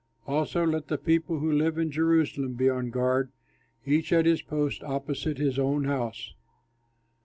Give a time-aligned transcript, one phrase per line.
[0.25, 3.31] Also let the people who live in Jerusalem be on guard,
[3.85, 6.33] each at his post opposite his own house."